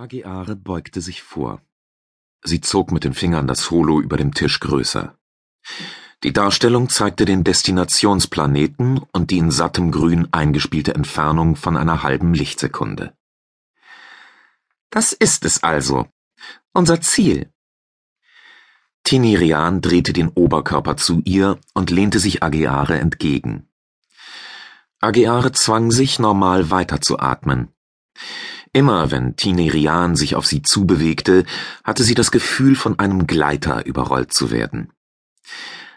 Ageare 0.00 0.56
beugte 0.56 1.02
sich 1.02 1.22
vor. 1.22 1.60
Sie 2.42 2.62
zog 2.62 2.90
mit 2.90 3.04
den 3.04 3.12
Fingern 3.12 3.46
das 3.46 3.70
Holo 3.70 4.00
über 4.00 4.16
dem 4.16 4.32
Tisch 4.32 4.58
größer. 4.60 5.14
Die 6.22 6.32
Darstellung 6.32 6.88
zeigte 6.88 7.26
den 7.26 7.44
Destinationsplaneten 7.44 8.98
und 9.12 9.30
die 9.30 9.36
in 9.36 9.50
sattem 9.50 9.90
Grün 9.90 10.26
eingespielte 10.32 10.94
Entfernung 10.94 11.54
von 11.54 11.76
einer 11.76 12.02
halben 12.02 12.32
Lichtsekunde. 12.32 13.12
Das 14.88 15.12
ist 15.12 15.44
es 15.44 15.62
also. 15.62 16.08
Unser 16.72 17.02
Ziel. 17.02 17.52
Tinirian 19.04 19.82
drehte 19.82 20.14
den 20.14 20.28
Oberkörper 20.28 20.96
zu 20.96 21.20
ihr 21.26 21.58
und 21.74 21.90
lehnte 21.90 22.20
sich 22.20 22.42
Ageare 22.42 22.98
entgegen. 22.98 23.68
Ageare 24.98 25.52
zwang 25.52 25.90
sich, 25.90 26.18
normal 26.18 26.70
weiterzuatmen. 26.70 27.74
Immer 28.72 29.10
wenn 29.10 29.34
Tinerian 29.34 30.14
sich 30.14 30.36
auf 30.36 30.46
sie 30.46 30.62
zubewegte, 30.62 31.44
hatte 31.82 32.04
sie 32.04 32.14
das 32.14 32.30
Gefühl, 32.30 32.76
von 32.76 32.98
einem 32.98 33.26
Gleiter 33.26 33.84
überrollt 33.84 34.32
zu 34.32 34.50
werden. 34.50 34.92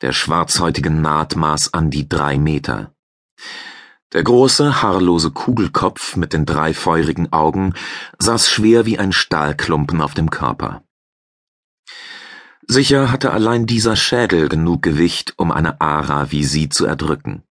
Der 0.00 0.12
schwarzhäutige 0.12 0.90
Naht 0.90 1.36
maß 1.36 1.74
an 1.74 1.90
die 1.90 2.08
drei 2.08 2.38
Meter. 2.38 2.94
Der 4.14 4.22
große, 4.22 4.82
haarlose 4.82 5.30
Kugelkopf 5.30 6.16
mit 6.16 6.32
den 6.32 6.46
drei 6.46 6.72
feurigen 6.72 7.32
Augen 7.32 7.74
saß 8.18 8.48
schwer 8.48 8.86
wie 8.86 8.98
ein 8.98 9.12
Stahlklumpen 9.12 10.00
auf 10.00 10.14
dem 10.14 10.30
Körper. 10.30 10.84
Sicher 12.66 13.10
hatte 13.10 13.32
allein 13.32 13.66
dieser 13.66 13.96
Schädel 13.96 14.48
genug 14.48 14.82
Gewicht, 14.82 15.34
um 15.36 15.52
eine 15.52 15.80
Ara 15.82 16.30
wie 16.30 16.44
sie 16.44 16.70
zu 16.70 16.86
erdrücken. 16.86 17.42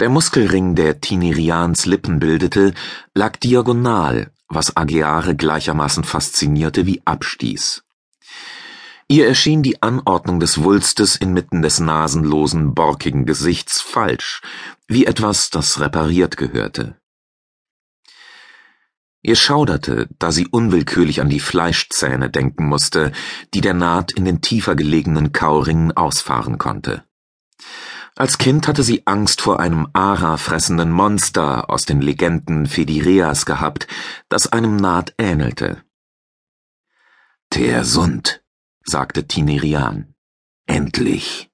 Der 0.00 0.08
Muskelring, 0.08 0.74
der 0.74 1.00
Tinerians 1.00 1.86
Lippen 1.86 2.18
bildete, 2.18 2.74
lag 3.14 3.36
diagonal, 3.36 4.32
was 4.48 4.76
Ageare 4.76 5.36
gleichermaßen 5.36 6.02
faszinierte 6.02 6.84
wie 6.84 7.00
abstieß. 7.04 7.84
Ihr 9.06 9.28
erschien 9.28 9.62
die 9.62 9.82
Anordnung 9.82 10.40
des 10.40 10.64
Wulstes 10.64 11.14
inmitten 11.14 11.62
des 11.62 11.78
nasenlosen, 11.78 12.74
borkigen 12.74 13.24
Gesichts 13.24 13.80
falsch, 13.80 14.42
wie 14.88 15.06
etwas, 15.06 15.50
das 15.50 15.78
repariert 15.78 16.36
gehörte. 16.36 16.96
Ihr 19.22 19.36
schauderte, 19.36 20.08
da 20.18 20.32
sie 20.32 20.48
unwillkürlich 20.48 21.20
an 21.20 21.28
die 21.28 21.40
Fleischzähne 21.40 22.30
denken 22.30 22.66
musste, 22.66 23.12
die 23.54 23.60
der 23.60 23.74
Naht 23.74 24.10
in 24.10 24.24
den 24.24 24.40
tiefer 24.40 24.74
gelegenen 24.74 25.30
Kauringen 25.30 25.92
ausfahren 25.92 26.58
konnte. 26.58 27.04
Als 28.16 28.38
Kind 28.38 28.68
hatte 28.68 28.84
sie 28.84 29.06
Angst 29.06 29.40
vor 29.40 29.58
einem 29.58 29.88
Ara 29.92 30.36
fressenden 30.36 30.92
Monster 30.92 31.68
aus 31.68 31.84
den 31.84 32.00
Legenden 32.00 32.66
Fedireas 32.66 33.44
gehabt, 33.44 33.88
das 34.28 34.46
einem 34.46 34.76
Naht 34.76 35.14
ähnelte. 35.18 35.82
Der 37.54 37.84
Sund, 37.84 38.42
sagte 38.84 39.26
Tinerian. 39.26 40.14
Endlich. 40.66 41.50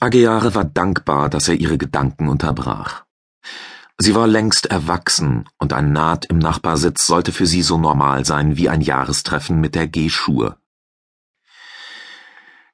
Ageare 0.00 0.54
war 0.54 0.64
dankbar, 0.64 1.28
dass 1.28 1.48
er 1.48 1.56
ihre 1.56 1.76
Gedanken 1.76 2.28
unterbrach. 2.28 3.04
Sie 3.98 4.14
war 4.14 4.26
längst 4.26 4.66
erwachsen, 4.66 5.48
und 5.58 5.72
ein 5.72 5.92
Naht 5.92 6.24
im 6.26 6.38
Nachbarsitz 6.38 7.06
sollte 7.06 7.32
für 7.32 7.46
sie 7.46 7.62
so 7.62 7.78
normal 7.78 8.24
sein 8.24 8.56
wie 8.56 8.68
ein 8.68 8.80
Jahrestreffen 8.80 9.60
mit 9.60 9.74
der 9.74 9.86
G-Schur. 9.86 10.58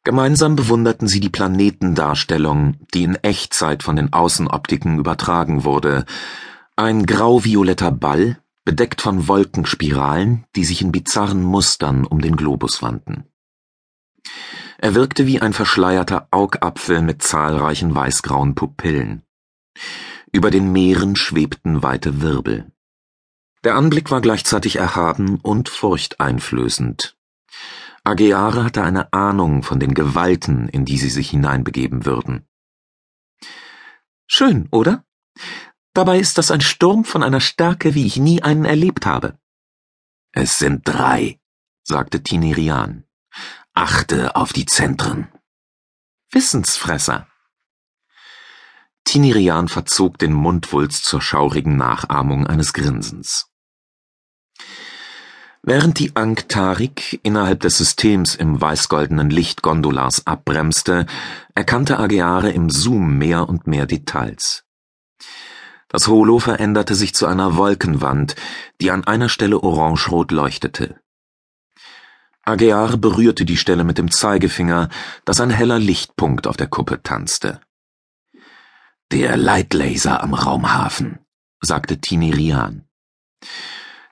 Gemeinsam 0.05 0.55
bewunderten 0.55 1.09
sie 1.09 1.21
die 1.21 1.31
Planetendarstellung, 1.31 2.77
die 2.93 3.05
in 3.05 3.15
Echtzeit 3.17 3.83
von 3.83 3.97
den 3.97 4.13
Außenoptiken 4.13 4.99
übertragen 4.99 5.65
wurde. 5.65 6.05
Ein 6.77 7.07
grau-violetter 7.07 7.91
Ball, 7.91 8.39
bedeckt 8.65 9.01
von 9.01 9.29
Wolkenspiralen, 9.29 10.45
die 10.57 10.65
sich 10.65 10.83
in 10.83 10.93
bizarren 10.93 11.43
Mustern 11.43 12.05
um 12.07 12.21
den 12.21 12.37
Globus 12.37 12.83
wandten. 12.83 13.25
Er 14.77 14.95
wirkte 14.95 15.27
wie 15.27 15.41
ein 15.41 15.55
verschleierter 15.55 16.29
Augapfel 16.31 17.01
mit 17.01 17.23
zahlreichen 17.23 17.95
weißgrauen 17.95 18.55
Pupillen. 18.55 19.23
Über 20.33 20.51
den 20.51 20.71
Meeren 20.73 21.17
schwebten 21.17 21.83
weite 21.83 22.21
Wirbel. 22.21 22.71
Der 23.65 23.77
Anblick 23.77 24.11
war 24.11 24.21
gleichzeitig 24.21 24.77
erhaben 24.77 25.39
und 25.41 25.71
furchteinflößend. 25.71 27.17
Ageare 28.05 28.65
hatte 28.65 28.83
eine 28.83 29.13
Ahnung 29.15 29.63
von 29.63 29.81
den 29.81 29.95
Gewalten, 29.95 30.69
in 30.69 30.85
die 30.85 30.99
sie 30.99 31.09
sich 31.09 31.31
hineinbegeben 31.31 32.05
würden. 32.05 32.47
Schön, 34.27 34.69
oder? 34.71 35.05
Dabei 35.95 36.19
ist 36.19 36.37
das 36.37 36.51
ein 36.51 36.61
Sturm 36.61 37.05
von 37.05 37.23
einer 37.23 37.41
Stärke, 37.41 37.95
wie 37.95 38.05
ich 38.07 38.19
nie 38.19 38.43
einen 38.43 38.67
erlebt 38.67 39.07
habe. 39.07 39.39
Es 40.33 40.59
sind 40.59 40.87
drei, 40.87 41.41
sagte 41.83 42.23
Tinerian. 42.23 43.05
Achte 43.73 44.37
auf 44.37 44.53
die 44.53 44.67
Zentren. 44.67 45.29
Wissensfresser. 46.31 47.27
Tinerian 49.05 49.69
verzog 49.69 50.19
den 50.19 50.33
Mundwulst 50.33 51.05
zur 51.05 51.23
schaurigen 51.23 51.77
Nachahmung 51.77 52.47
eines 52.47 52.73
Grinsens. 52.73 53.54
Während 55.67 55.99
die 55.99 56.15
Ankh 56.15 56.45
Tariq 56.47 57.21
innerhalb 57.23 57.61
des 57.61 57.79
Systems 57.79 58.35
im 58.35 58.61
weißgoldenen 58.61 59.31
Licht 59.31 59.63
Gondolas 59.63 60.27
abbremste, 60.27 61.07
erkannte 61.55 61.99
Ageare 61.99 62.51
im 62.51 62.69
Zoom 62.69 63.17
mehr 63.17 63.49
und 63.49 63.67
mehr 63.67 63.87
Details. 63.87 64.65
Das 65.89 66.07
Holo 66.07 66.39
veränderte 66.39 66.95
sich 66.95 67.15
zu 67.15 67.25
einer 67.25 67.57
Wolkenwand, 67.57 68.37
die 68.83 68.91
an 68.91 69.05
einer 69.05 69.31
Stelle 69.31 69.63
orangerot 69.63 70.33
leuchtete. 70.33 71.01
Ageare 72.43 72.99
berührte 72.99 73.47
die 73.47 73.57
Stelle 73.57 73.85
mit 73.85 73.97
dem 73.97 74.11
Zeigefinger, 74.11 74.91
dass 75.25 75.41
ein 75.41 75.49
heller 75.49 75.79
Lichtpunkt 75.79 76.47
auf 76.47 76.59
der 76.59 76.67
Kuppe 76.67 77.03
tanzte. 77.03 77.61
Der 79.13 79.39
Leitlaser 79.39 80.23
am 80.23 80.35
Raumhafen, 80.35 81.21
sagte 81.63 82.03
Tinerian. 82.03 82.87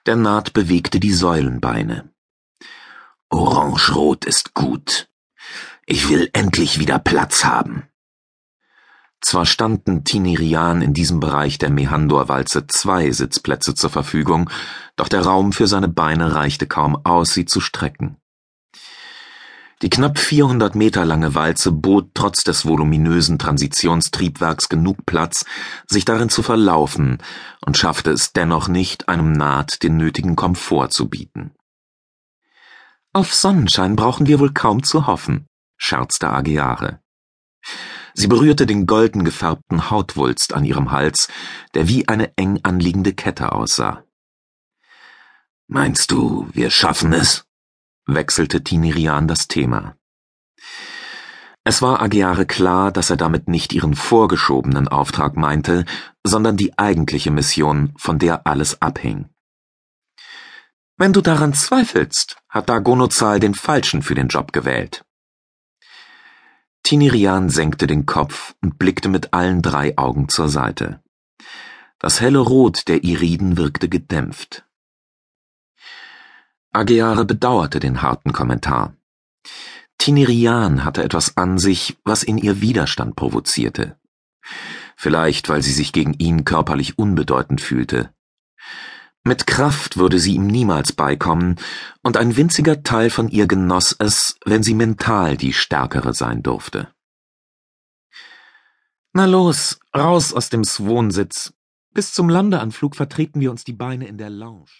Der 0.04 0.16
Naht 0.16 0.52
bewegte 0.52 0.98
die 0.98 1.12
Säulenbeine. 1.12 2.10
Orangerot 3.28 4.24
ist 4.24 4.52
gut. 4.52 5.08
Ich 5.86 6.08
will 6.08 6.28
endlich 6.32 6.80
wieder 6.80 6.98
Platz 6.98 7.44
haben. 7.44 7.84
Zwar 9.20 9.46
standen 9.46 10.02
Tinirian 10.02 10.82
in 10.82 10.92
diesem 10.92 11.20
Bereich 11.20 11.56
der 11.58 11.70
Mehandor-Walze 11.70 12.66
zwei 12.66 13.12
Sitzplätze 13.12 13.76
zur 13.76 13.90
Verfügung, 13.90 14.50
doch 14.96 15.06
der 15.06 15.22
Raum 15.22 15.52
für 15.52 15.68
seine 15.68 15.86
Beine 15.86 16.34
reichte 16.34 16.66
kaum 16.66 16.96
aus, 17.06 17.32
sie 17.32 17.44
zu 17.44 17.60
strecken. 17.60 18.16
Die 19.82 19.90
knapp 19.90 20.16
400 20.16 20.76
Meter 20.76 21.04
lange 21.04 21.34
Walze 21.34 21.72
bot 21.72 22.12
trotz 22.14 22.44
des 22.44 22.64
voluminösen 22.64 23.36
Transitionstriebwerks 23.36 24.68
genug 24.68 25.04
Platz, 25.06 25.44
sich 25.88 26.04
darin 26.04 26.28
zu 26.28 26.44
verlaufen 26.44 27.18
und 27.66 27.76
schaffte 27.76 28.12
es 28.12 28.32
dennoch 28.32 28.68
nicht, 28.68 29.08
einem 29.08 29.32
Naht 29.32 29.82
den 29.82 29.96
nötigen 29.96 30.36
Komfort 30.36 30.90
zu 30.90 31.08
bieten. 31.08 31.52
Auf 33.12 33.34
Sonnenschein 33.34 33.96
brauchen 33.96 34.28
wir 34.28 34.38
wohl 34.38 34.52
kaum 34.52 34.84
zu 34.84 35.08
hoffen, 35.08 35.46
scherzte 35.76 36.30
Ageare. 36.30 37.00
Sie 38.14 38.28
berührte 38.28 38.66
den 38.66 38.86
golden 38.86 39.24
gefärbten 39.24 39.90
Hautwulst 39.90 40.54
an 40.54 40.64
ihrem 40.64 40.92
Hals, 40.92 41.28
der 41.74 41.88
wie 41.88 42.06
eine 42.06 42.32
eng 42.36 42.60
anliegende 42.62 43.14
Kette 43.14 43.50
aussah. 43.52 44.04
Meinst 45.66 46.12
du, 46.12 46.48
wir 46.52 46.70
schaffen 46.70 47.12
es? 47.12 47.44
Wechselte 48.06 48.62
Tinirian 48.62 49.28
das 49.28 49.48
Thema. 49.48 49.96
Es 51.64 51.80
war 51.80 52.02
Agiare 52.02 52.44
klar, 52.44 52.90
dass 52.90 53.10
er 53.10 53.16
damit 53.16 53.48
nicht 53.48 53.72
ihren 53.72 53.94
vorgeschobenen 53.94 54.88
Auftrag 54.88 55.36
meinte, 55.36 55.84
sondern 56.24 56.56
die 56.56 56.76
eigentliche 56.76 57.30
Mission, 57.30 57.92
von 57.96 58.18
der 58.18 58.46
alles 58.46 58.82
abhing. 58.82 59.28
Wenn 60.96 61.12
du 61.12 61.20
daran 61.20 61.54
zweifelst, 61.54 62.36
hat 62.48 62.68
Dagonozal 62.68 63.38
den 63.40 63.54
Falschen 63.54 64.02
für 64.02 64.14
den 64.14 64.28
Job 64.28 64.52
gewählt. 64.52 65.04
Tinirian 66.82 67.48
senkte 67.48 67.86
den 67.86 68.06
Kopf 68.06 68.54
und 68.60 68.78
blickte 68.78 69.08
mit 69.08 69.32
allen 69.32 69.62
drei 69.62 69.96
Augen 69.96 70.28
zur 70.28 70.48
Seite. 70.48 71.00
Das 72.00 72.20
helle 72.20 72.40
Rot 72.40 72.88
der 72.88 73.04
Iriden 73.04 73.56
wirkte 73.56 73.88
gedämpft. 73.88 74.64
Ageare 76.72 77.26
bedauerte 77.26 77.80
den 77.80 78.00
harten 78.00 78.32
Kommentar. 78.32 78.96
Tinerian 79.98 80.84
hatte 80.84 81.04
etwas 81.04 81.36
an 81.36 81.58
sich, 81.58 81.98
was 82.02 82.22
in 82.22 82.38
ihr 82.38 82.62
Widerstand 82.62 83.14
provozierte. 83.14 83.98
Vielleicht, 84.96 85.48
weil 85.50 85.62
sie 85.62 85.72
sich 85.72 85.92
gegen 85.92 86.14
ihn 86.14 86.44
körperlich 86.44 86.98
unbedeutend 86.98 87.60
fühlte. 87.60 88.14
Mit 89.22 89.46
Kraft 89.46 89.98
würde 89.98 90.18
sie 90.18 90.34
ihm 90.34 90.46
niemals 90.46 90.92
beikommen, 90.92 91.56
und 92.02 92.16
ein 92.16 92.36
winziger 92.36 92.82
Teil 92.82 93.10
von 93.10 93.28
ihr 93.28 93.46
genoss 93.46 93.94
es, 93.98 94.38
wenn 94.44 94.62
sie 94.62 94.74
mental 94.74 95.36
die 95.36 95.52
Stärkere 95.52 96.14
sein 96.14 96.42
durfte. 96.42 96.88
Na 99.12 99.26
los, 99.26 99.78
raus 99.94 100.32
aus 100.32 100.48
dem 100.48 100.64
Swohnsitz. 100.64 101.52
Bis 101.92 102.14
zum 102.14 102.30
Landeanflug 102.30 102.96
vertreten 102.96 103.40
wir 103.40 103.50
uns 103.50 103.62
die 103.62 103.74
Beine 103.74 104.08
in 104.08 104.16
der 104.16 104.30
Lounge. 104.30 104.70